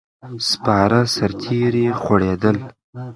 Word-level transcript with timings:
سپاره 0.49 0.99
سرتیري 1.15 1.85
خورېدل. 2.01 2.57